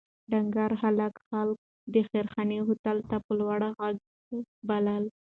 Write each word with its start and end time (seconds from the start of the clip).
ډنکر 0.31 0.69
هلک 0.81 1.13
خلک 1.27 1.57
د 1.93 1.95
خیرخانې 2.09 2.57
هوټل 2.67 2.97
ته 3.09 3.17
په 3.25 3.31
لوړ 3.39 3.59
غږ 3.79 3.97
بلل. 4.67 5.03